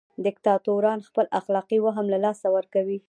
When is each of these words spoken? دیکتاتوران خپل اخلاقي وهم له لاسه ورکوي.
دیکتاتوران 0.25 0.99
خپل 1.09 1.25
اخلاقي 1.39 1.77
وهم 1.81 2.05
له 2.13 2.17
لاسه 2.25 2.47
ورکوي. 2.55 2.97